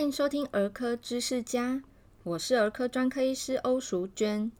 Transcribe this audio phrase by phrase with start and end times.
[0.00, 1.82] 欢迎收听儿科知识家，
[2.22, 4.50] 我是儿科专科医师欧淑娟。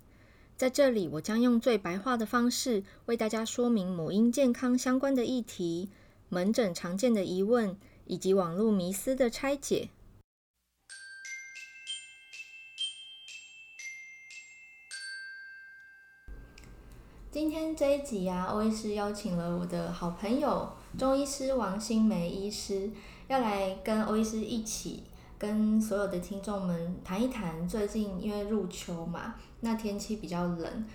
[0.55, 5.89] 在这里，我将用最白话的方式为大家说明母婴健康相关的议题、
[6.29, 9.89] 门诊常见的疑问以及网络迷思的拆解。
[17.31, 22.91] 今天这一集啊，欧医师邀请了我的好朋友中医师王新梅医师，
[23.29, 25.05] 要来跟欧医师一起。
[25.41, 30.87] 跟所有的听众们谈一谈，最近因为入秋嘛，那天气比较冷，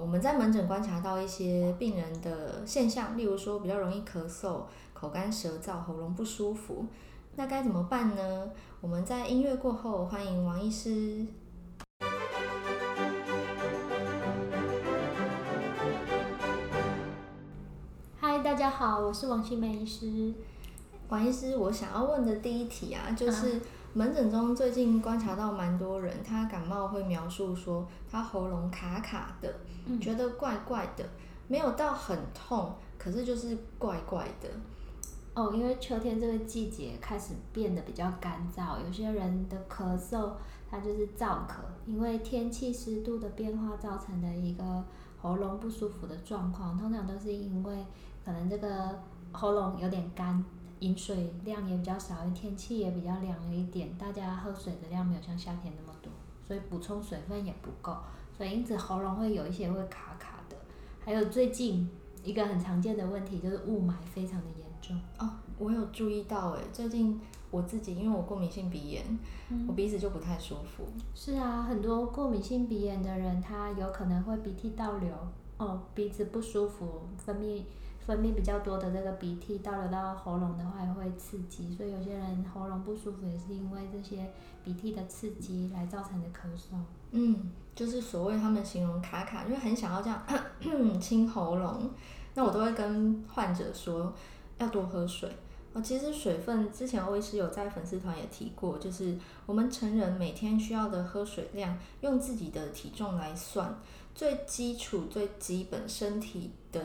[0.00, 4.62] 我们在门诊观察到一些病人的现象，例如说比较容易咳嗽、
[4.94, 6.86] 口干舌燥、喉咙不舒服，
[7.36, 8.50] 那该怎么办呢？
[8.80, 11.26] 我们在音乐过后，欢迎王医师。
[18.18, 20.32] 嗨，大家好，我是王新梅医师。
[21.08, 23.60] 王医师，我想要问的第一题啊，就是
[23.92, 29.54] 门诊中最近观察到蛮多人，他感冒会描述说他喉咙卡卡的，
[29.86, 31.04] 嗯、觉得怪怪的，
[31.46, 34.48] 没有到很痛，可是就是怪怪的。
[35.34, 40.30] 哦，因为秋天这个季节开始变得比较干燥，有些人的咳嗽
[40.70, 44.84] 它就是燥咳，因为天气湿度的变化造成的一个
[45.20, 47.84] 喉咙不舒服的状况，通常都是因为
[48.24, 48.98] 可能这个
[49.32, 50.42] 喉咙有点干。
[50.84, 56.12] 饮水量也比较少，天气也比较凉了一点，大家喝水的量没有像夏天那么多，
[56.46, 57.96] 所以补充水分也不够，
[58.36, 60.56] 所以因此喉咙会有一些会卡卡的。
[61.02, 61.88] 还有最近
[62.22, 65.00] 一个很常见的问题就是雾霾非常的严重。
[65.18, 67.18] 哦，我有注意到诶，最近
[67.50, 69.02] 我自己因为我过敏性鼻炎，
[69.48, 70.84] 嗯、我鼻子就不太舒服。
[71.14, 75.10] 是啊，很多过敏性鼻炎的人，他有可能会鼻涕倒流，
[75.56, 77.62] 哦，鼻子不舒服，分泌。
[78.06, 84.30] 分泌比较多的这个鼻涕倒流到喉咙的话，也会刺激，所以有些人喉咙不舒服也是因为这些
[84.62, 86.76] 鼻涕的刺激来造成的咳嗽。
[87.12, 90.22] 嗯，就是所谓他们形容卡卡，就是很想要这样
[91.00, 91.90] 清喉咙。
[92.34, 94.12] 那我都会跟患者说
[94.58, 95.30] 要多喝水。
[95.72, 103.74] 哦，其实水分之前欧医师有在粉丝团也提过，就是我们成人每天需要的喝水量，用自己的体重来算，
[104.14, 106.84] 最基础、最基本身体的。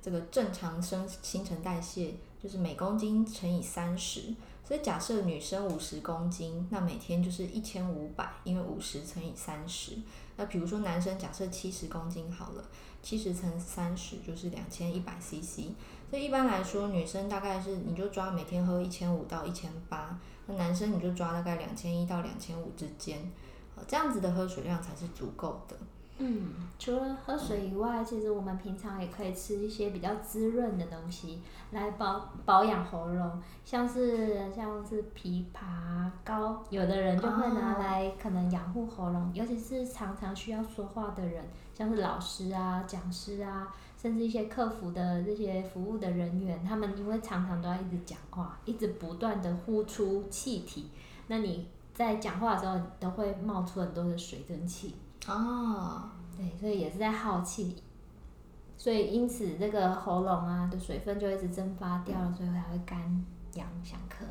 [0.00, 9.98] 这个正常生新陈代谢就是每公斤乘以三十，所以假设女生五十公斤，那每天就是一千五百，因为五十乘以三十。
[10.36, 12.64] 那比如说男生假设七十公斤好了，
[13.02, 15.72] 七十乘三十就是两千一百 CC。
[16.08, 23.18] 所以一般来说，女生大概是你就抓每天喝一千五到一千八，那男生你就抓大概两千一到两千五之间，
[23.86, 25.76] 这样子的喝水量才是足够的。
[26.20, 31.40] 嗯，除了喝水以外，其实我们平常也可以吃一些比较滋润的东西
[31.70, 50.90] 来保保养喉咙，像是像是枇杷膏，有的人就会拿来可能养护喉咙，哦、尤其是常常需要说话的人，像是老师啊、讲师啊，甚至一些客服的这些服务的人员，他们因为常常都要一直讲话，一直不断的呼出气体，
[51.28, 54.96] 那你在讲话的时候都会冒出很多的水蒸气。
[55.26, 56.02] 哦，
[56.36, 57.76] 对，所以也是在耗气，
[58.76, 62.98] 所以因此这个喉咙啊的水分就一直蒸发掉了，所以才会干
[63.54, 64.24] 痒想咳。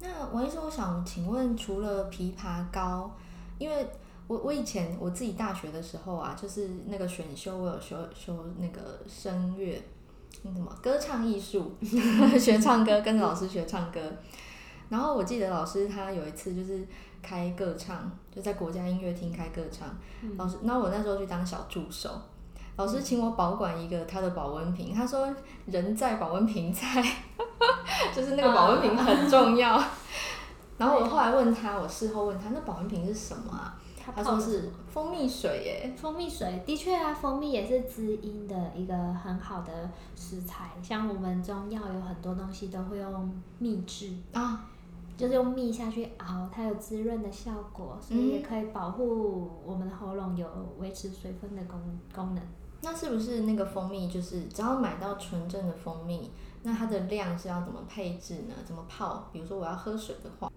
[0.00, 3.10] 那王医生，我想请问，除了枇杷膏，
[3.58, 3.88] 因为
[4.28, 9.82] 我我以前我自己大学的时候啊，就是那个选修，我有修修那个声乐，
[10.42, 11.72] 那什么歌唱艺术，
[12.38, 14.00] 学唱歌，跟着老师学唱歌。
[14.88, 16.86] 然后我记得老师他有一次就是
[17.22, 19.88] 开个唱，就在国家音乐厅开个唱。
[20.22, 22.10] 嗯、老师，那我那时候去当小助手，
[22.76, 25.34] 老师请我保管一个他的保温瓶，他说
[25.66, 27.02] 人在保温瓶在，
[28.14, 29.74] 就是那个保温瓶很重要。
[29.76, 29.90] 啊、
[30.78, 33.78] 然后我后来问他，我事后问他，那保温瓶是什么啊？
[34.14, 35.94] 他说是蜂蜜水耶。
[35.96, 40.70] 蜂蜜水的确啊，蜂蜜也是滋阴的一个很好的食材。
[40.82, 44.68] 像我们中药有很多东西都会用蜜制啊。
[45.22, 50.48] 就是用蜜下去熬，它有滋润的效果，所以也可以保护我们的喉咙有
[50.80, 51.80] 维持水分的功
[52.12, 52.42] 功能。
[52.80, 56.32] 那是不是那个蜂蜜，就是只要买到纯正的蜂蜜，
[56.64, 58.54] 那它的量是要怎么配置呢？
[58.64, 59.28] 怎么泡？
[59.32, 60.50] 比如说我要喝水的话，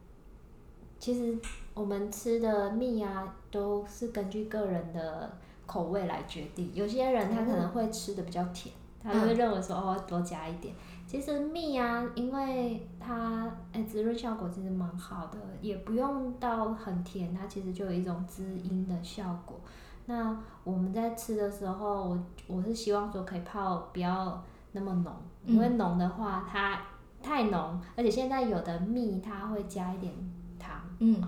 [0.98, 1.38] 其实
[1.76, 5.38] 我们吃的蜜啊，都是根据个人的
[5.68, 6.72] 口味来决定。
[6.74, 8.74] 有些人他可能会吃的比较甜，
[9.06, 10.74] 他就会认为说哦，多加一点。
[11.06, 19.60] 其实蜜啊，因为它哎滋润效果其实蛮好的，也不用到很甜，它其实就有一种滋阴的效果。
[20.08, 25.14] 那我们在吃的时候，我我是希望说可以泡不要那么浓，
[25.46, 26.82] 因为浓的话它
[27.22, 30.12] 太浓，而且现在有的蜜它会加一点
[30.58, 30.82] 糖。
[30.98, 31.22] 嗯，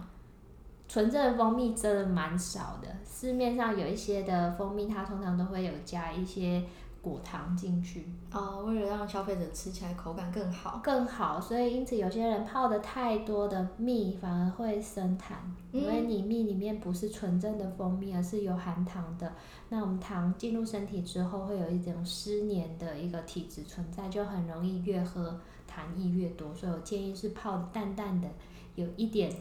[0.87, 6.65] 纯正的蜂蜜真的蛮少的，市面上有一些的蜂蜜，它通常都会有加一些。
[7.01, 15.33] 果糖进去哦，为了让消费者吃起来口感更好，更好，所以因此有些人泡的太多的蜜反而会生痰，
[15.71, 19.33] 嗯、因为你蜜里面不是纯正的蜂蜜，而是有含糖的。
[19.69, 25.39] 那我们糖进入身体之后，会有一种失黏的一个体质存在，就很容易越喝
[25.69, 26.53] 痰液越多。
[26.53, 28.27] 所以我建议是泡淡淡的，
[28.75, 29.31] 有一点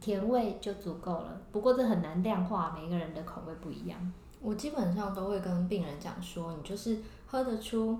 [0.00, 1.40] 甜味就足够了。
[1.50, 4.12] 不过这很难量化，每个人的口味不一样。
[4.46, 6.96] 我基本上都会跟病人讲说，你就是
[7.26, 7.98] 喝得出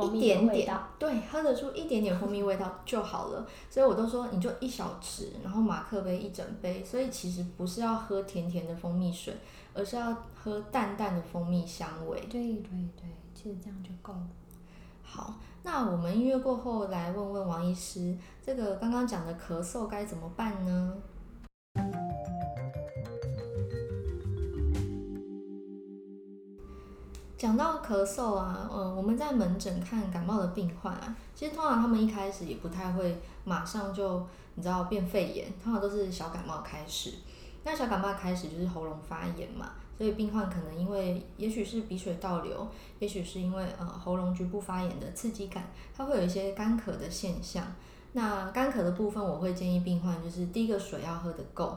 [0.00, 3.46] 一点点，对，喝得出一点点蜂蜜味道就好了。
[3.70, 6.84] 所以我都说，你就一小匙，然后马克杯一整杯。
[6.84, 9.32] 所以其实不是要喝甜甜的蜂蜜水，
[9.72, 12.18] 而是要喝淡淡的蜂蜜香味。
[12.28, 14.26] 对对对，其实这样就够了。
[15.04, 20.92] 好，那我们音乐过后来问问王医师，这个刚刚讲的咳嗽该怎么办呢？
[27.42, 34.24] 讲到咳嗽啊，嗯，我们在门诊看感冒的病患啊，其实通常他们一开始也不太会马上就
[34.54, 37.14] 你知道变肺炎，通常都是小感冒开始。
[37.64, 42.68] 那小感冒开始就是喉咙发炎嘛，所以病患可能因为也许是鼻水倒流，
[43.00, 45.64] 也许是因为呃喉咙局部发炎的刺激感，
[45.96, 47.66] 它会有一些干咳的现象。
[48.12, 51.76] 那干咳的部分，我会建议病患就是第一个水要喝得够，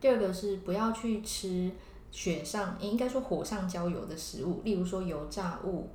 [0.00, 1.72] 第二个是不要去吃。
[2.10, 5.88] 雪上，应该说火上浇油的食物，例如说油炸物，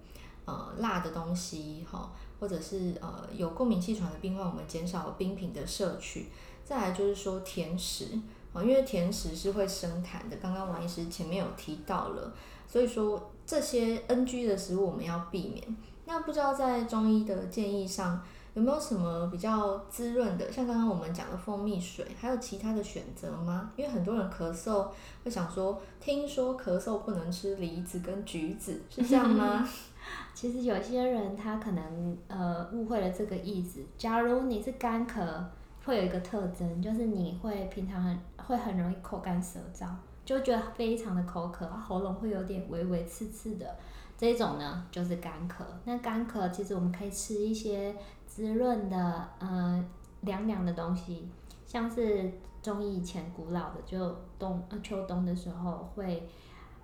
[0.45, 6.27] 呃，辣的东西，哈，或者是呃有过敏气喘的病患，我们减少冰品的摄取。
[6.63, 8.05] 再来就是说甜食，
[8.53, 12.33] 啊，因为甜食是会生痰的，刚刚王医师前面有提到了，
[12.67, 15.63] 所以说这些 NG 的食物我们要避免。
[16.05, 18.23] 那不知道在中医的建议上。
[18.55, 23.69] 有没有什么比较滋润的，像刚刚我们讲的蜂蜜水，还有其他的选择吗？
[23.75, 24.87] 因为很多人咳嗽
[25.25, 29.67] 会想说，听说咳嗽不能吃梨子跟橘子，是这样吗？
[30.33, 33.81] 其实有些人他可能呃误会了这个意思。
[33.97, 35.43] 假如你是干咳，
[35.83, 39.87] 会有一个特征，就是你会平常很会很容易口干舌燥，
[40.23, 43.75] 就觉得非常的口渴，喉咙会有点微微刺刺的。
[44.17, 45.65] 这种呢就是干咳。
[45.83, 47.93] 那干咳其实我们可以吃一些。
[48.35, 49.81] 滋润的，呃，
[50.19, 51.25] 凉凉的东西，
[51.65, 52.29] 像是
[52.61, 56.27] 中医以前古老的，就冬呃秋冬的时候会，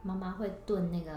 [0.01, 1.12] 妈妈会炖那个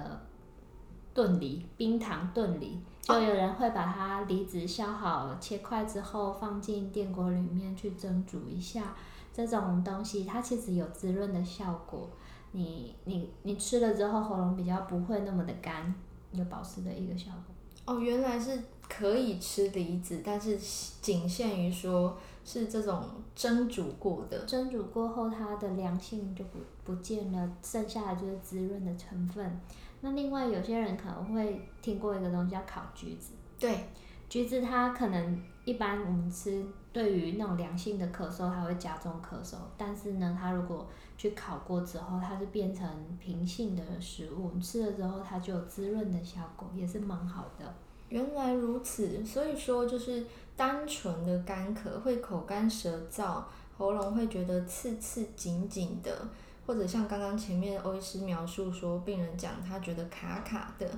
[1.15, 8.93] 炖梨，冰糖炖梨，就有人会把它梨子削好切块之后放进电锅里面去蒸煮一下，
[9.33, 12.11] 这种东西它其实有滋润的效果，
[12.51, 15.95] 你你你吃了之后喉咙比较不会那么的干，
[16.33, 17.95] 有保湿的一个效果。
[17.95, 18.61] 哦，原来是。
[18.89, 20.59] 可以吃梨子，但是
[21.01, 23.03] 仅限于说是这种
[23.35, 24.39] 蒸煮过的。
[24.47, 29.61] 蒸煮过后，它的凉性就不不见了，剩下的就是滋润的成分。
[30.01, 33.33] 那另外有些人可能会听过一个东西叫烤橘子。
[33.59, 33.85] 对，
[34.29, 39.57] 橘子它可能一般我们吃，对于那种凉性的咳嗽，它会加重咳嗽。
[39.79, 40.87] 但是呢，它如果
[41.17, 42.87] 去烤过之后，它是变成
[43.19, 47.75] 平性的食物，吃了之后它就有滋润的效果，也是蛮好的。
[48.15, 50.25] 原来如此，所以说就是
[50.57, 53.43] 单纯的干咳会口干舌燥，
[53.77, 56.17] 喉咙会觉得刺刺紧紧的，
[56.65, 60.89] 或者像刚刚前面欧医师描述说，病人讲他觉得卡卡的，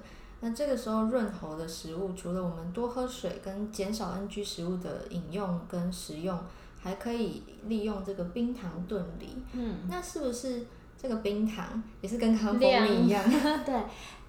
[0.41, 6.39] 那这个时候润喉的食物，除了我们多喝水跟减少 NG 食物的饮用跟食用，
[6.79, 9.35] 还可以利用这个冰糖炖梨。
[9.55, 10.67] 嗯，那是不是
[11.01, 13.25] 这个冰糖也是跟刚刚蜂蜜一样？
[13.65, 13.75] 对。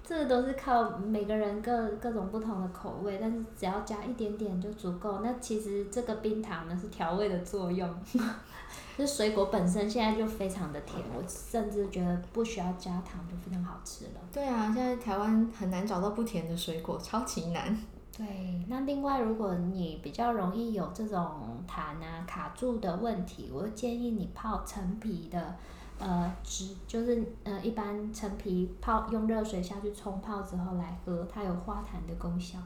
[0.08, 5.20] 这都是靠每个人各各种不同的口味，但是只要加一点点就足够。
[5.22, 7.94] 那其实这个冰糖呢是调味的作用，
[8.96, 14.20] 就水果本身现在就非常的甜，我甚至觉得不需要加糖就非常好吃了。
[14.32, 17.78] 对啊，现在台湾很难找到不甜的水果，超级难。
[18.16, 25.54] 对，那另外如果你比较容易有这种痰啊卡住的问题，我建议你泡陈皮的。
[25.98, 32.58] 呃，汁就是呃，一般陈皮泡用热水下去冲泡之后来喝，它有化痰的功效。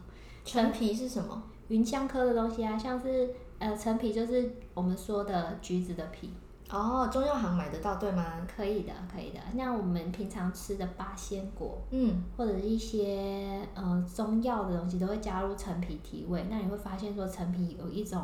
[0.45, 1.43] 陈皮是什么？
[1.69, 6.31] 芸香科的东西啊，像是呃，陈皮就是我们说的橘子的皮。
[6.69, 8.47] 哦，中药行买得到对吗？
[8.57, 9.41] 可以的，可以的。
[9.55, 16.47] 那我们平常吃的八仙果，嗯，或者一些呃中药的东西都会加入陈皮提味。
[16.51, 18.23] 那你会发现说陈皮有一种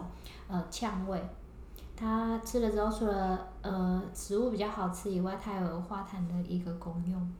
[0.48, 1.22] 呃呛味。
[1.98, 7.34] 它吃了之后，除了呃食物比较好吃以外，它有化痰的一个功用。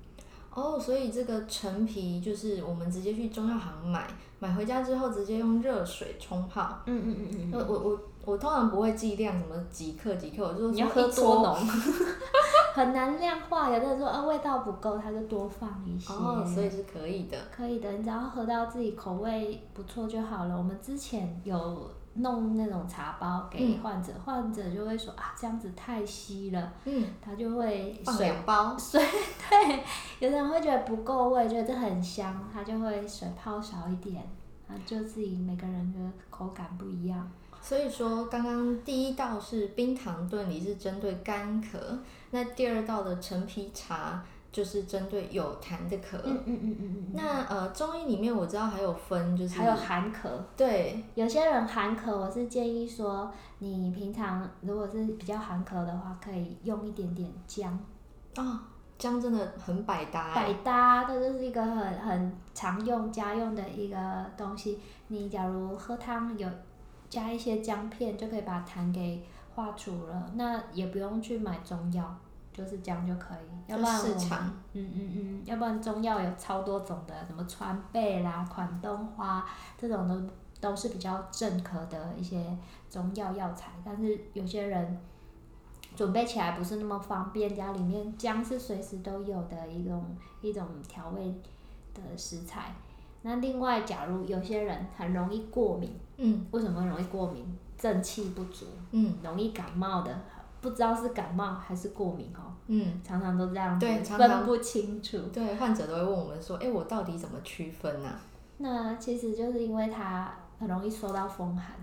[0.52, 4.08] 哦，所以这个陈皮就是我们直接去中药行买，
[4.40, 6.80] 买回家之后直接用热水冲泡。
[6.86, 7.52] 嗯嗯嗯嗯。
[7.52, 11.56] 我我我我通常不会计量什么几克几克，我就说你要喝多浓，
[12.74, 13.70] 很难量化。
[13.70, 16.12] 有的人说啊味道不够，他就多放一些。
[16.12, 17.38] 哦，所以是可以的。
[17.54, 20.58] 可以的，你只要喝到自己口味不错就好了。
[20.58, 21.88] 我们之前有
[22.18, 29.00] 弄那种茶包给患者，嗯、患者就会说啊这样子太稀了，嗯，他就会放两包水。
[29.48, 29.84] 对，
[30.20, 34.22] 有的人会觉得不够味，觉得这很香，他就会水泡少一点。
[34.68, 35.98] 啊，就自己每个人的
[36.28, 37.26] 口感不一样。
[37.60, 41.78] 所以说，刚刚第一道是冰糖炖梨，是针对干咳；
[42.32, 44.22] 那第二道的陈皮茶
[44.58, 46.18] 就是针对有痰的咳。
[46.24, 47.06] 嗯嗯嗯嗯嗯。
[47.14, 50.28] 那呃，中医里面我知道还有分，就是还有寒咳。
[50.56, 57.72] 对，有些人寒咳，我是建议说，你平常如果是比较寒咳的话，可以用一点点姜。
[58.34, 58.58] 啊、哦，
[58.98, 60.34] 姜真的很百搭。
[60.34, 64.80] 百搭，它就是一个很很常用家用的一个东西。
[65.06, 66.48] 你假如喝汤有。
[67.10, 69.24] 加一些姜片就可以把痰给
[69.54, 72.14] 化除了，那也不用去买中药，
[72.58, 73.70] 就是姜就可以。
[73.70, 79.46] 要不然我们，嗯嗯嗯，要不然中药有超多种的，什么川贝啦、款冬花
[79.78, 80.20] 这种都
[80.60, 82.44] 都是比较正咳的一些
[82.90, 84.98] 中药药材，但是有些人
[85.94, 90.04] 准备起来不是那么方便，家里面姜是随时都有的一种
[90.40, 91.32] 一种调味
[91.94, 92.74] 的食材。
[93.22, 97.44] 那另外，假如有些人很容易过敏，嗯，为什么容易过敏？
[97.76, 100.20] 正气不足，嗯，容易感冒的，
[100.60, 105.18] 不知道是感冒还是过敏哦，嗯，常常都这样子，对，分不清楚。
[105.32, 108.08] 对，患者都会问我们说，哎，我到底怎么区分呢？
[108.58, 111.74] 那其实就是因为他很容易受到风寒。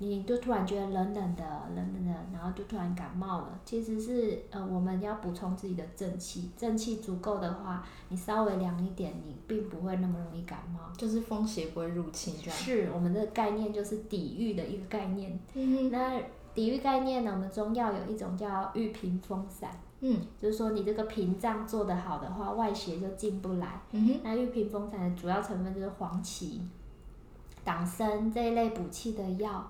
[0.00, 1.42] 你就突然觉得冷冷的、
[1.74, 3.58] 冷冷的，然后就突然感冒了。
[3.64, 10.78] 其实是呃，我们要补充自己的正气，正气足够的话，你稍微凉一点，你并不会那么容易感冒。
[10.96, 12.56] 就是风邪不会入侵，这样。
[12.56, 15.36] 是我们的概念，就是抵御的一个概念。
[15.54, 15.90] 嗯。
[15.90, 16.20] 那
[16.58, 17.30] 抵御概念呢？
[17.30, 19.70] 我们中药有一种叫玉屏风散。
[20.00, 20.20] 嗯。
[20.42, 23.80] 就是说你这个屏障做得好的话，外邪就进不来。
[23.92, 24.20] 嗯哼。
[24.24, 26.60] 那玉屏风散的主要成分就是黄芪、
[27.62, 29.64] 党参这一类补气的药。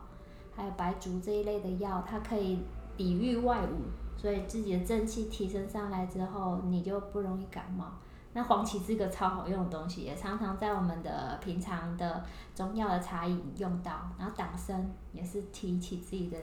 [0.56, 2.58] 还有白术这一类的药，它可以
[2.96, 3.82] 抵御外物，
[4.16, 7.84] 所以自己的正气提升上来之后，你就不容易感冒。
[8.32, 13.92] 那黄芪是一个超好用的东西，也常常在我们的平常的中药的茶饮用到。
[14.18, 16.38] 然后党参也是提起自己的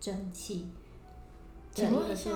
[0.00, 0.68] 正气。
[1.72, 2.30] 请问一下，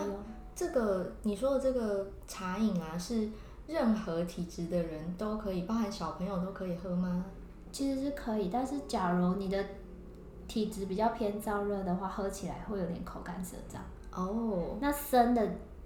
[0.54, 3.28] 这个你说的这个茶饮啊，是
[3.66, 7.24] 任何体质的人都可以，包含小朋友都可以喝吗？
[7.72, 9.64] 其实是可以，但是假如你的
[10.46, 13.78] 体质比较偏燥热的话，喝起来会有点口干舌燥。
[14.12, 14.78] 哦，oh.
[14.80, 15.44] 那生的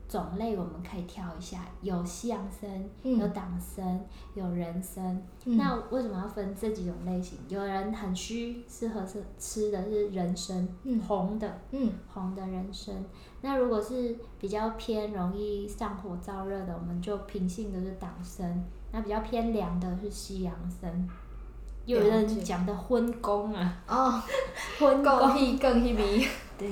[0.08, 2.68] 种类我们可以挑一下，有西洋参，
[3.02, 4.00] 嗯、有党参，
[4.34, 5.22] 有人参。
[5.44, 7.38] 嗯、那为什么要分这几种类型？
[7.48, 12.94] 有人很虚，适合吃吃的是人参，嗯、红的，嗯、红的人参。
[13.42, 18.64] 那如果是比较偏容易上火燥热的，我们就平性的是党参。
[18.90, 21.06] 那比较偏凉的是西洋参。
[21.84, 24.22] 有人讲的荤功啊，哦，
[24.80, 26.26] 荤功气更稀微。
[26.56, 26.70] 对，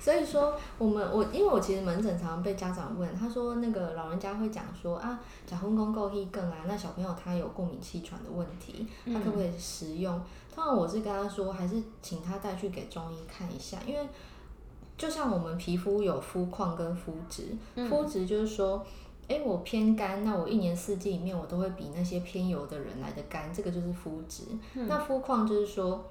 [0.00, 10.14] 所以说我们我因为我其实门诊常常被家长问，他说那个老人家会讲说啊，甲婚功够一更啊，那小朋友他有过敏气喘的问题，他可不可以食用？
[10.16, 10.22] 嗯、
[10.54, 14.06] 通常我是跟他说，还是请他带去给中医看一下，因为
[14.96, 17.56] 就像我们皮肤有肤况跟肤质，
[17.88, 18.84] 肤质就是说。
[19.26, 24.42] 哎，我偏干，那我一年四季里面我都会比那些偏油的人来的干，这个就是肤质。
[24.74, 26.04] 嗯、那肤况就是说，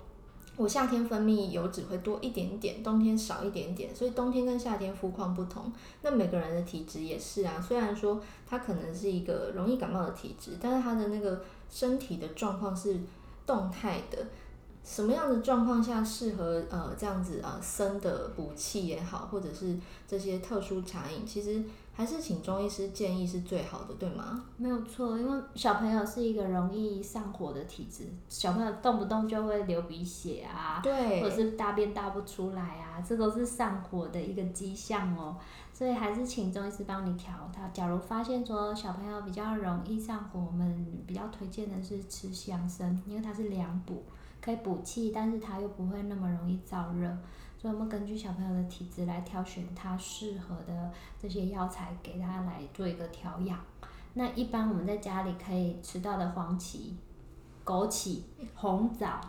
[0.56, 5.72] 我夏天分泌油脂会多一点点，冬天少一点点，所以冬天跟夏天肤况不同。
[6.04, 13.00] 那每个人的体质也是啊，虽然说他可能是一个容易感冒的体质，但是他的那个身体的状况是
[13.46, 14.26] 动态的。
[14.86, 21.64] 什么样的状况下适合呃这样子呃生的补气也好，或者是这些特殊茶饮，其实
[21.96, 24.44] 还是请中医师建议是最好的，对吗？
[24.58, 35.38] 没有错，因为小朋友是一个容易上火的体质，小朋友动不动就会流鼻血啊，对，或者是大便大不出来啊，这都是上火的一个迹象哦。
[35.72, 37.68] 所以还是请中医师帮你调它。
[37.70, 44.04] 假如发现说小朋友比较容易上火，我们比较推荐的是吃西洋参，因为它是凉补。
[44.42, 47.10] 可以补气，但是它又不会那么容易燥热，
[47.64, 53.58] 所以我们根据小朋友的体质来挑选他适合的这些药材，给他来做一个调养。
[54.16, 56.98] 那一般我们在家里可以吃到的黄芪、
[57.64, 58.20] 枸杞、
[58.54, 59.22] 红枣，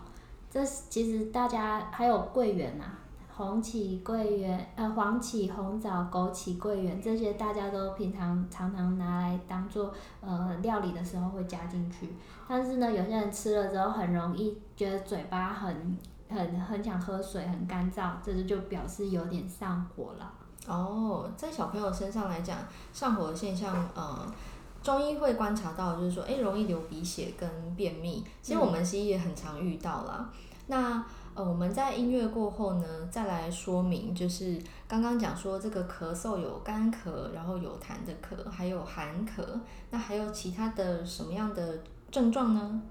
[0.51, 2.99] 这其实大家还有桂圆呐、啊。
[3.37, 12.09] 红芪、桂圆，呃，黄芪、红枣、枸杞、桂圆，这些大家都平常常常拿来当做呃料理的时候会加进去。
[12.49, 15.97] 但是呢，有些人吃了之后很容易觉得嘴巴很
[16.29, 20.33] 很很想喝水，很干燥，这就就表示有点上火了。
[20.67, 22.57] 哦，在小朋友身上来讲，
[22.93, 24.27] 上火的现象，呃，
[24.83, 28.25] 中医会观察到，就是说，诶，容易流鼻血跟便秘。
[28.41, 30.31] 其实我们西医也很常遇到啦。
[30.33, 30.35] 嗯、
[30.69, 31.05] 那
[31.35, 39.45] 呃，我们在音乐过后呢，再来说明，就是刚刚讲说这个咳嗽有干咳，然后有痰的咳，还有寒咳，
[39.91, 42.83] 那还有其他的什么样的症状呢？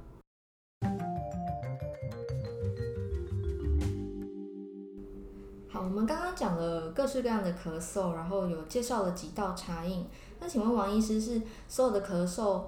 [5.73, 10.05] 好，我们刚刚讲了各式各样的咳嗽，然后有介绍了几道茶饮。
[10.39, 12.61] 那请问王医师，是所有的咳嗽，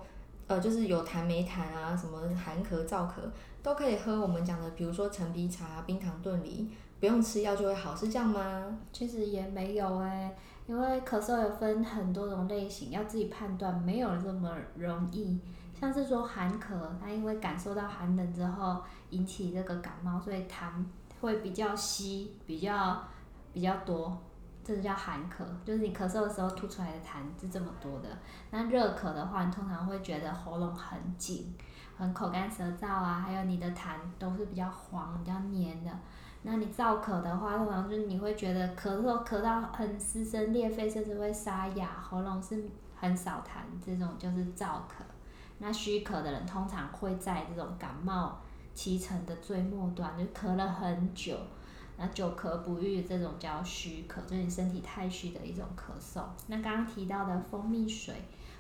[0.48, 3.12] 呃，就是有痰没痰啊，什么寒咳、燥咳，
[3.62, 6.68] 都可以喝我们讲的，比如说陈皮茶、冰糖炖梨，
[7.00, 8.76] 不用吃药就会好，是这样吗？
[8.92, 10.36] 其实也没有哎、
[10.66, 15.40] 因为咳嗽有分很多种类型，要自己判断，没有这么容易。
[15.80, 18.82] 像是说寒咳，它因为感受到寒冷之后
[19.12, 20.84] 引起这个感冒，所以痰。
[21.26, 23.04] 会比较稀，比较
[23.52, 24.16] 比较多，
[24.64, 28.10] 这是叫寒咳，就是你咳嗽的时候吐出来的痰是这么多的。
[28.52, 31.54] 那热咳的话，你通常会觉得喉咙很紧，
[31.98, 35.92] 很口干舌燥啊，还有你的痰都是比较黄、比较黏的。
[36.44, 42.64] 那你燥咳的话，通常就是你会觉得咳嗽咳到很撕声裂肺，甚至会沙哑，喉咙是
[42.96, 45.02] 很少痰，这种就是燥咳。
[45.58, 48.40] 那虚咳的人通常会在这种感冒。
[48.76, 51.36] 期程的最末端，就咳了很久，
[51.98, 56.24] 那久咳不愈，这种叫虚咳，就是你身体太虚的一种咳嗽。
[56.48, 58.14] 那刚刚提到的蜂蜜水，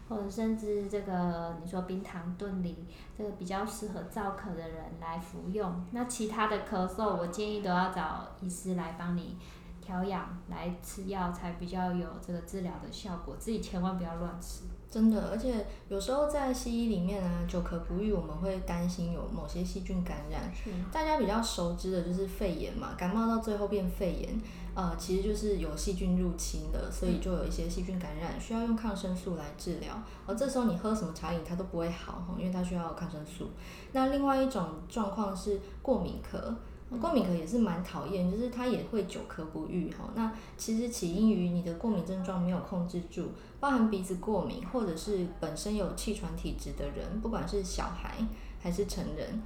[0.07, 2.75] 或者甚至这个你说冰糖炖梨，
[3.17, 5.84] 这个比较适合燥咳的人来服用。
[5.91, 9.38] 那其他的咳嗽，我建议都要找医师来帮你
[9.85, 13.35] 调养，来吃药才比较有这个治疗的效果。
[13.37, 14.63] 自己千万不要乱吃。
[14.89, 20.49] 真的，而且有时候在西医里面啊，久咳不愈，我们会担心有某些细菌感染。
[20.55, 24.41] 是大家比较熟知的就是肺炎嘛，感冒到最后变肺炎，
[24.73, 29.93] 呃，其实就是有细菌入侵了，所以就有一些细菌感染，需要用抗生素来治疗。
[30.25, 33.50] 而这时候你喝什么茶饮，它都不会好，因为它需要抗生素。
[33.91, 36.55] 那另外一种状况是过敏咳。
[37.01, 40.07] 过敏可也是蛮讨厌，就是它也会久咳不愈哈。
[40.13, 48.15] 那其实起因于你的过敏症状没有控制住，包含鼻子过敏，或者是本身有气喘体质的人，不管是小孩
[48.61, 49.41] 还是成人，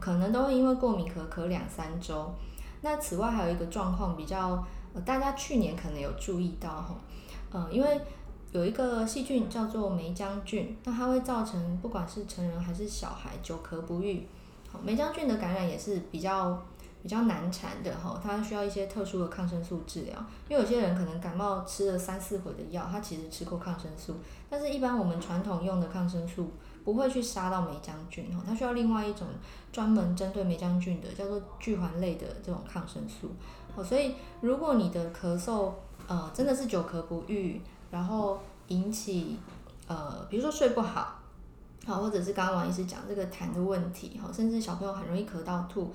[0.00, 2.32] 可能都会因为过敏咳咳两三周。
[2.80, 4.66] 那此外还有一个状况比较，
[5.04, 6.96] 大家去年可能有注意到哈，
[7.52, 8.00] 呃，因为
[8.50, 14.26] 有一个细菌叫做霉浆菌，那它会造成不管是成人还是小孩久咳不愈。
[14.72, 16.60] 好，霉浆菌的感染也是比较。
[17.02, 20.14] 比较难缠的哈，它需要一些特殊的抗生素治疗。
[20.48, 24.16] 因为有些人可能感冒吃了三四回的药，他其实吃过抗生素，
[24.50, 26.50] 但是一般我们传统用的抗生素
[26.84, 29.28] 不会去杀到霉浆菌哈，它需要另外一种
[29.70, 33.30] 专门针对霉浆菌的，叫做聚环类的这种抗生素。
[33.76, 35.72] 好，所以如果你的咳嗽
[36.08, 39.38] 呃真的是久咳不愈，然后引起
[39.86, 41.20] 呃比如说睡不好，
[41.86, 45.92] 好，或者是刚刚王医师讲这个痰的问题哈，甚至小朋友很容易咳到吐。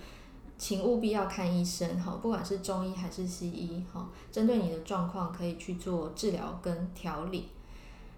[0.57, 7.49] 请务必要看医生哈，不管是中医还是西医哈，针对你的状况可以去做治疗跟调理。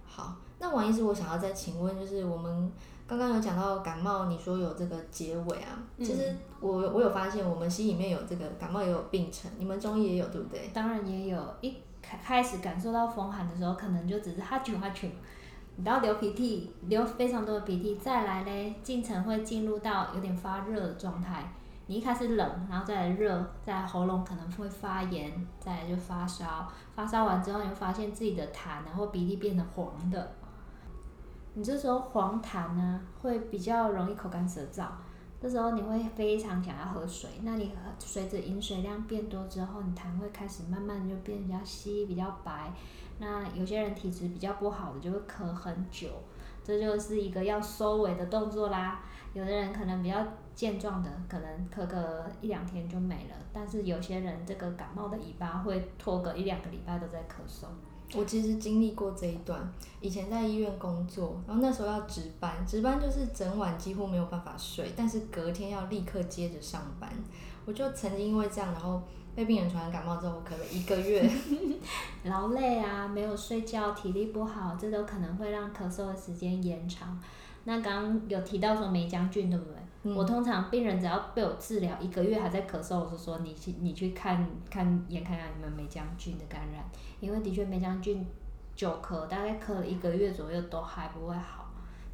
[0.05, 2.71] 好，那王医师，我想要再请问，就是我们
[3.07, 5.79] 刚刚有讲到感冒，你说有这个结尾啊？
[5.97, 10.69] 其实我我有发现，我们西医里面有这个感冒也有病程，你们中医也有对不对？
[10.73, 15.09] 当然也有，一开开始感受到风寒的时候，可能就只是哈啾哈啾，
[15.75, 21.51] 你到流鼻涕，流非常多的鼻涕，再来嘞，进程会进入到有点发热的状态。
[21.87, 26.67] 你一开始冷，然后再来热，再喉咙可能会发炎，再来就发烧。
[26.95, 30.31] 发烧完之后，你会发现自己的痰，然后鼻涕变得黄的。
[31.53, 34.87] 你这时候黄痰呢，会比较容易口干舌燥。
[35.39, 37.29] 这时候你会非常想要喝水。
[37.43, 42.73] 那你随着饮水量变多之后，你痰会开始慢慢就变比较稀、比较白。
[43.19, 46.09] 那有些人体质比较不好的，就会咳很久。
[46.63, 49.01] 这就是一个要收尾的动作啦。
[49.35, 53.35] 有的人可能比较健壮的，可能咳个一两天就没了。
[53.51, 57.65] 但是有些人这个感冒的尾巴会拖个一两个礼拜都在咳嗽。
[58.13, 59.59] 我其实经历过这一段，
[59.99, 67.11] 以前在医院工作，然后那时候要值班，值班就是整晚几乎没有办法睡，但是隔天要立刻接着上班。
[67.65, 69.01] 我就曾经因为这样，然后
[69.35, 71.29] 被病人传染感冒之后，我咳了一个月。
[72.23, 77.19] 劳累啊，没有睡觉，体力不好，这都可能会让咳嗽的时间延长。
[77.65, 79.75] 那刚刚有提到说霉浆菌对不对？
[80.03, 86.83] 嗯、我通常病人只要被我治疗一个月还在咳嗽，我就说你去你去看看眼看看有没有霉浆菌的感染，
[87.19, 88.23] 因为的确霉浆菌
[88.75, 91.64] 久咳，大概咳了一个月左右都还不会好，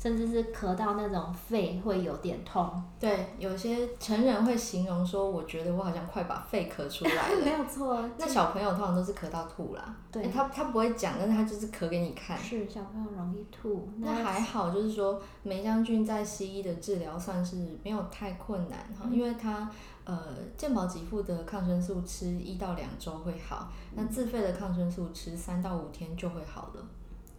[0.01, 2.83] 甚至是咳到那种肺会有点痛。
[2.99, 7.37] 对，有些成人会形容说，我觉得我好像快把肺咳出来了。
[7.45, 8.03] 没有错。
[8.17, 9.95] 那小朋友通常都是咳到吐啦。
[10.11, 10.23] 对。
[10.23, 12.35] 欸、他他不会讲，但是他就是咳给你看。
[12.35, 13.87] 是小朋友容易吐。
[13.97, 19.69] 那还好，就是说梅将军在西医的治疗算是没有太困难哈，嗯、因为他
[20.05, 20.17] 呃
[20.57, 26.83] 健保给付的抗生素吃一到两周会好，那自费的抗生素吃三到五天就会好了。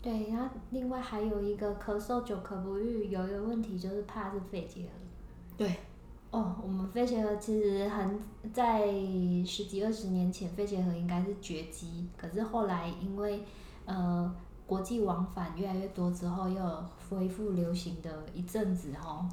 [0.02, 4.88] 对，然后另外还有一个咳嗽久咳不愈，有一个问题就是怕是肺结核。
[5.56, 5.76] 对，
[6.32, 8.18] 哦，我们肺结核其实很
[8.52, 8.88] 在
[9.46, 13.44] 十几二十年前，肺结核应该是绝迹，可是后来因为
[13.84, 14.34] 呃
[14.66, 19.28] 国际往返越来越多之后，又恢复流行的一阵子哈。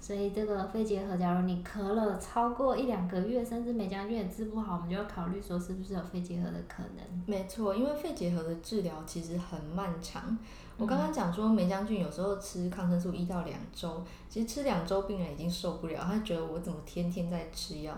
[0.00, 7.22] 所以这个肺结核，假如你咳了超过一两个月，甚至梅将军也治不好，我们就要考虑说是不是有肺结核的可能。
[7.26, 10.36] 没错，因为肺结核的治疗其实很漫长。
[10.78, 17.94] 我刚刚讲说梅将军有时候吃抗生素一到两周，其实吃两周病人已经受不了，他觉得我怎么天天在吃药。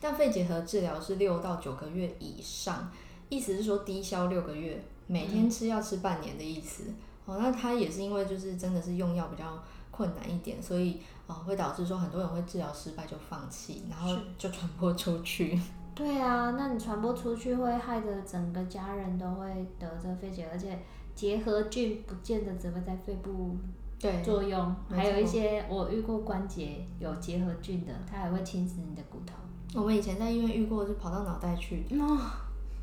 [0.00, 2.92] 但肺结核治疗是六到九个月以上，
[3.30, 6.84] 意思是说低消六个月，每天吃药吃半年的意思。
[7.24, 11.00] 哦、嗯，那他也是因为就是真的是用药比较困难一点，所以。
[11.28, 15.60] 啊，会导致说很多人会治疗失败就放弃，然后就传播出去。
[15.94, 19.46] 对啊，那你传播出去会害得整个家人都会
[19.78, 20.78] 得这肺结，而且
[21.14, 23.58] 结核菌不见得只会在肺部
[24.00, 29.34] 对作用，还有一些我遇过关节有结核菌的，它还会侵蚀你的骨头。
[29.78, 31.84] 我们以前在医院遇过，就跑到脑袋去。
[31.90, 32.18] 哦，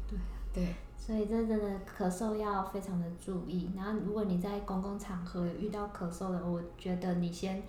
[0.07, 0.19] 对
[0.53, 3.69] 对，所以这真的咳嗽要非常的注意。
[3.75, 7.61] 然后如果你在公共场合有遇到咳嗽的，我觉得你先。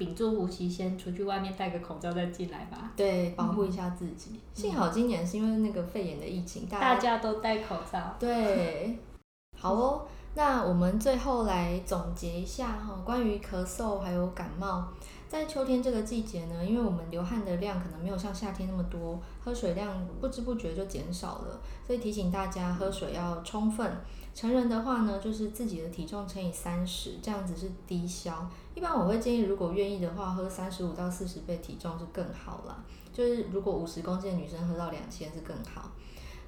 [0.00, 2.90] 屏住呼吸，先出去外面戴个口罩再进来吧。
[2.96, 4.30] 对，保护一下自己。
[4.32, 8.16] 嗯、幸好今年是因为那个肺炎的疫情，大家，大家都戴口罩。
[8.18, 8.98] 对，
[9.58, 10.06] 好哦。
[10.32, 14.88] 那我们最后来总结一下哈，关于咳嗽还有感冒，
[15.30, 23.88] 在秋天这个季节呢，因为我们流汗的量可能没有像夏天那么多，喝水量不知不觉就减少了，所以提醒大家喝水要充分。
[24.34, 28.50] 成人的话呢，就是自己的体重乘以三十，这样子是低消。
[28.74, 32.82] 一般我会建议，如果愿意的话，喝三十五到四十倍体重是更好啦。
[33.12, 35.92] 就是如果五十公斤的女生喝到两千是更好。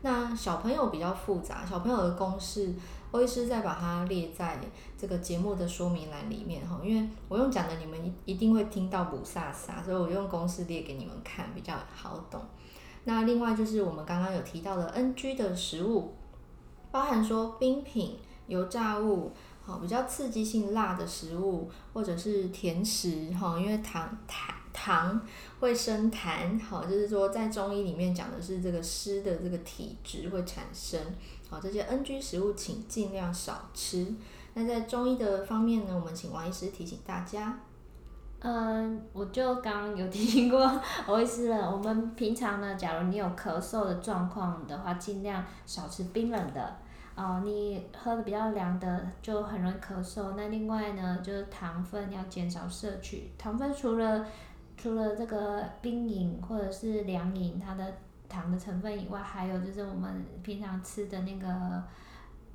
[0.05, 2.75] 那小朋友比较复杂，小朋友的公式，
[3.13, 4.59] 欧医师再把它列在
[4.99, 12.41] 这个节目的说明栏里面哈，因为我用讲的你们一定会听到雾煞煞，所以我用公式列给你们看比较好懂。
[13.05, 16.13] 那另外就是我们刚刚有提到的 NG 的食物。
[16.91, 19.33] 包含说冰品、油炸物，
[19.65, 25.19] 好比较刺激性辣的食物，或者是甜食，哈，因为糖糖糖
[25.59, 31.01] 会生痰，好，就是说在中医里面讲的是这个湿的这个体质会产生，
[31.53, 34.07] 好，这些 NG 食物请尽量少吃。
[34.55, 37.59] 那在中医的方面呢，我们请王医师提醒大家。
[38.41, 41.71] 嗯，我就刚有提醒过欧医师了。
[41.71, 46.75] 我们平常呢，假如你有咳嗽的状况的话，尽量少吃冰冷的。
[47.15, 50.33] 哦，你喝的比较凉的，就很容易咳嗽。
[50.35, 53.31] 那另外呢，就是糖分要减少摄取。
[53.37, 54.25] 糖分除了
[54.79, 57.95] 除了这个冰饮或者是凉饮，它的
[58.33, 61.83] 糖的成分以外，还有就是我们平常吃的那个。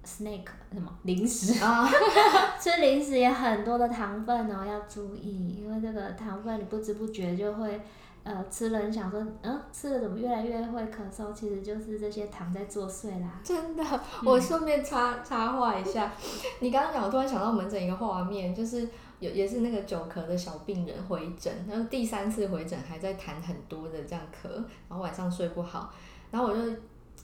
[0.06, 1.86] Snake 什么零食啊？
[2.62, 7.82] 吃零食也很多的糖分哦，要注意，因为这个糖分你不知不觉就会，
[8.24, 11.34] 呃，吃了你想说，嗯，吃了怎么越来越会咳嗽？
[11.34, 13.42] 其实就是这些糖在作祟啦。
[13.44, 13.84] 真的，
[14.24, 16.14] 我顺便插插话一下，
[16.62, 18.88] 你刚刚讲，我突然想到门诊一个画面，就是
[19.20, 24.50] 有也是那个久咳的小病人回诊，然后第三次回诊还在痰很多的这样咳，
[24.90, 25.94] 然后晚上睡不好，
[26.32, 26.62] 然后我就。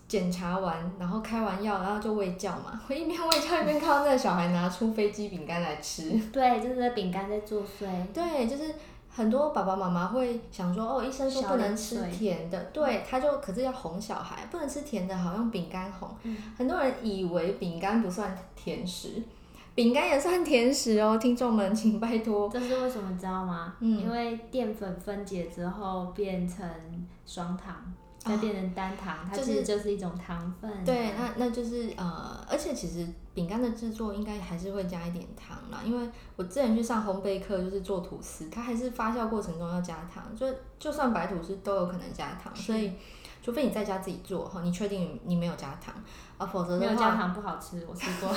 [0.05, 2.79] 检查完，然后开完药，然后就喂教嘛。
[2.87, 6.11] 我一边喂教一边看到那个小孩拿出飞机饼干来吃。
[6.31, 7.87] 对，就是饼干在作祟。
[8.13, 8.71] 对，就是
[9.09, 16.07] 很多爸爸妈妈会想说，哦，医生说不能吃甜的，对，他就可是要哄小孩，不能吃甜的，好用饼干哄。
[16.23, 16.37] 嗯。
[16.55, 19.23] 很多人以为饼干不算甜食，
[19.75, 22.49] 饼干也算甜食哦，听众们请拜托。
[22.49, 23.75] 这是为什么你知道吗？
[23.79, 23.99] 嗯。
[23.99, 26.67] 因为淀粉分解之后变成
[27.25, 27.75] 双糖。
[28.25, 30.71] 再变成单糖，它其实就是一种糖分。
[30.85, 40.47] 对，那那就是呃，而且其实饼干的制作应该还是会加一点糖啦，因为我之前去上烘焙课，就是做吐司，它还是发酵过程中要加糖，就
[40.79, 42.93] 就算白吐司都有可能加糖，所以
[43.41, 45.93] 除非你在家自己做哈，你确定你没有加糖
[46.37, 48.33] 啊，否则的话没有加糖不好吃，我试过。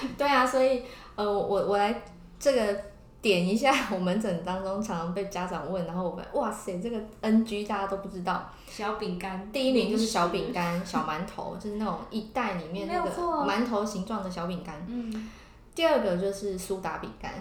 [0.16, 0.82] 对啊，所以
[1.14, 2.02] 呃，我我来
[2.38, 2.80] 这个。
[3.22, 8.48] 点一下，我门诊当中常常被家长问，然后我们哇塞，这个 NG 大家都不知道。
[8.68, 14.76] 小饼干，第一名就是小饼干、小馒头，就是那种一袋里面那个馒头形状的小饼干。
[14.86, 15.28] 嗯。
[15.74, 17.32] 第二个就是苏打饼干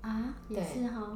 [0.00, 1.06] 啊，也是哈。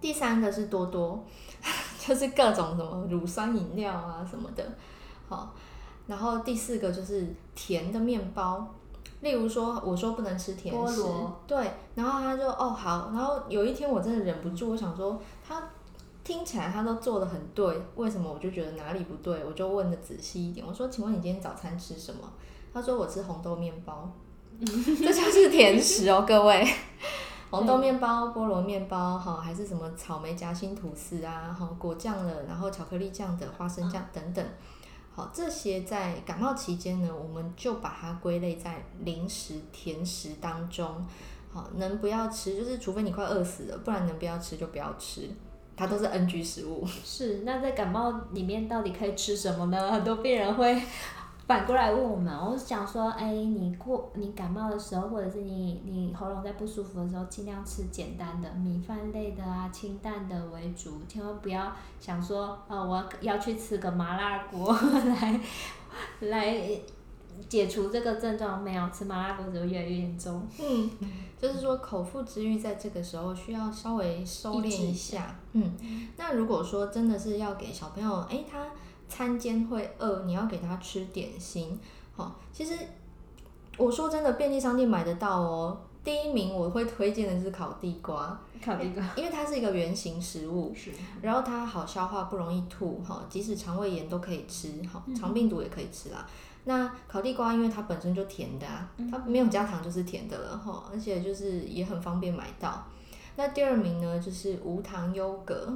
[0.00, 1.24] 第三个是多多，
[2.00, 4.64] 就是各种什么乳酸饮料啊什么的，
[5.28, 5.54] 好。
[6.08, 7.24] 然后第四个就是
[7.54, 8.66] 甜的面包，
[9.20, 11.02] 例如说我说不能吃甜食，
[11.46, 15.62] 对，然后他就哦好，然后有一天我真的忍不住，我想说他
[16.24, 19.44] 听起来他都做的很对，为什么我就觉得哪里不对？
[19.44, 22.20] 我就问的仔细一点，我说请问你今天早餐吃什么？
[22.72, 24.08] 他说我吃红豆面包，
[24.60, 26.66] 这就是甜食哦，各位。
[27.50, 34.44] 红豆面包、菠萝面包，哈，还是什么草莓夹心吐司啊，哈，果酱的，然后巧克力酱的，花生酱等等，
[35.32, 41.06] 这些在感冒期间呢，我们就把它归类在零食、甜食当中，
[41.52, 45.28] 好，能不要吃，就是除非你快饿死了，不然能不要吃就不要吃，
[45.76, 46.86] 它都是 NG 食物。
[46.86, 49.92] 是，那在感冒里面到底可以吃什么呢？
[49.92, 50.80] 很多病人会。
[51.50, 64.72] 反过来问我们，我是想说，哎、欸，你过你感冒的时候，或者是你你喉咙在不舒服的时候，尽量吃简单的米饭类的啊，清淡的为主，千万不要想说，啊、哦，我要去吃个麻辣锅
[65.20, 65.40] 来
[66.20, 66.70] 来
[67.48, 70.46] 解除这个症状，没有吃麻辣锅只会越来越严重。
[70.60, 70.88] 嗯，
[71.36, 75.34] 就是说口腹之欲在这个时候需要稍微收敛一下。
[75.54, 75.76] 嗯，
[76.16, 78.64] 那如果说真的是要给小朋友，哎、欸，他。
[79.10, 81.78] 餐间会饿，你要给他吃点心，
[82.16, 82.72] 好，其实
[83.76, 85.78] 我说真的，便利商店买得到哦。
[86.02, 96.24] 第一名我会推荐的是烤地瓜，烤地瓜，因为它是一个圆形食物，是，然后它好消化，不容易吐，哈，即使肠胃炎都可以吃，哈，肠病毒也可以吃啦。
[96.26, 96.32] 嗯、
[96.64, 102.86] 那烤地瓜因为它本身就甜的啊，它没有加糖就是甜的了，哈，而且就是也很方便买到。
[103.36, 105.70] 那第二名呢，就是无糖优格。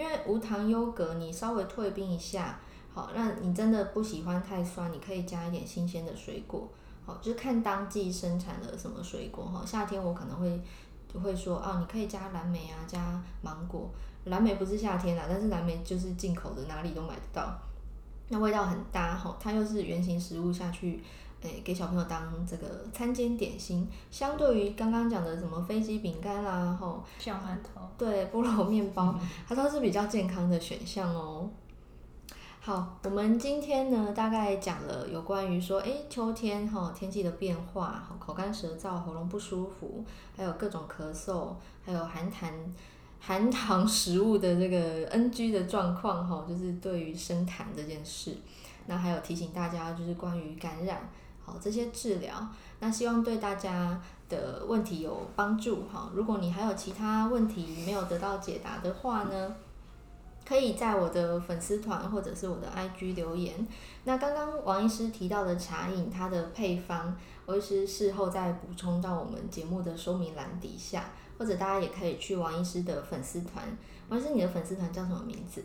[0.00, 2.58] 因为无糖优格，你稍微退冰一下，
[2.94, 6.66] 好，那你真的不喜欢太酸，你可以加一点新鲜的水果，
[7.04, 9.62] 好，就是看当季生产的什么水果哈。
[9.66, 10.58] 夏天我可能会
[11.12, 13.90] 就会说哦，你可以加蓝莓啊，加芒果。
[14.24, 17.58] 蓝莓不是夏天啦，但是蓝莓就是进口的，哪里都买得到，
[18.28, 21.04] 那味道很搭哈，它又是原型食物下去。
[21.42, 31.48] 诶，给小朋友当这个餐间点心，相对于刚刚讲的什么飞机饼干啦，吼，小馒头，对，菠萝面包，它都是比较健康的选项哦。
[32.60, 40.04] 好，我们今天呢，大概讲了有关于说，诶，秋天哈，天气的变化，口干舌燥，喉咙不舒服，
[40.36, 42.52] 还有各种咳嗽，还有含痰
[43.18, 48.36] 含糖食物的这个 NG 的状况哈，就是对于生痰这件事，
[48.84, 51.08] 那还有提醒大家，就是关于感染。
[51.60, 52.48] 这些治疗，
[52.80, 56.10] 那希望对大家的问题有帮助哈。
[56.14, 59.56] 如果你还有其他问题没有得到解答的话呢，
[60.46, 63.66] 可以在我的粉丝团或者是我的 IG 留言。
[64.04, 73.64] 那刚刚王医师提到的茶饮，它的配方，我医师事后再补充到我们节目的说明栏底下，或者大家也可以去王医师的粉丝团。
[74.08, 75.62] 王医师，你的粉丝团叫什么名字？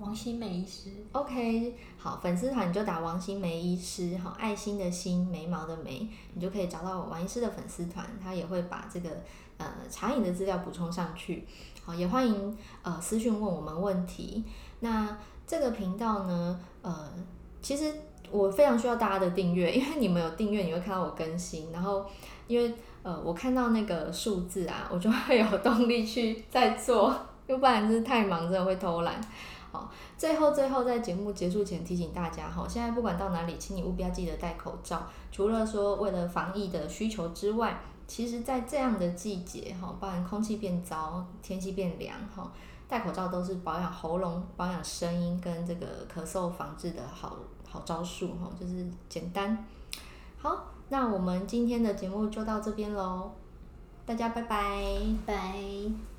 [0.00, 9.10] 王心梅医师，OK，好，粉丝团你就打王心梅医师，好，爱心的心，眉毛的眉，你就可以找到王医师的粉丝团，他也会把这个
[9.58, 11.46] 呃茶饮的资料补充上去，
[11.84, 14.42] 好，也欢迎呃私讯问我们问题。
[14.80, 17.12] 那这个频道呢，呃，
[17.60, 17.92] 其实
[18.30, 22.06] 我非常需要大家的订阅，因为你们有订阅，你会看到我更新，然后
[22.46, 27.14] 因为呃我看到那个数字啊，我就会有动力去再做，
[27.46, 29.20] 要不然就是太忙，真的会偷懒。
[29.72, 35.06] 好，最后最后在节目结束前提醒大家哈，现在不管到哪里，请你务必要记得戴口罩。
[35.30, 42.50] 除了说为了防疫的需求之外，其实在这样的季节哈，包含空气变糟、天气变凉哈，
[42.88, 47.36] 戴口罩都是保养喉咙、保养声音跟这个咳嗽防治的好
[47.68, 49.64] 好招数哈，就是简单。
[50.36, 53.30] 好，那我们今天的节目就到这边喽，
[54.04, 54.82] 大家拜拜，
[55.24, 56.09] 拜。